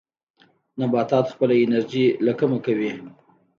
[0.79, 2.91] نباتات خپله انرژي له کومه کوي؟